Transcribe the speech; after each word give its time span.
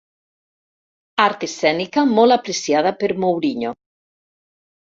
Art 1.25 1.45
escènica 1.47 2.05
molt 2.13 2.37
apreciada 2.39 2.95
per 3.05 3.11
Mourinho. 3.27 3.75